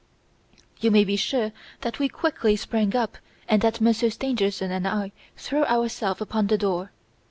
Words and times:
"'You 0.79 0.89
may 0.89 1.03
be 1.03 1.15
sure 1.15 1.51
that 1.81 1.99
we 1.99 2.09
quickly 2.09 2.55
sprang 2.55 2.95
up 2.95 3.19
and 3.47 3.61
that 3.61 3.79
Monsieur 3.79 4.09
Stangerson 4.09 4.71
and 4.71 4.87
I 4.87 5.11
threw 5.37 5.63
ourselves 5.65 6.21
upon 6.21 6.47
the 6.47 6.57
door. 6.57 6.89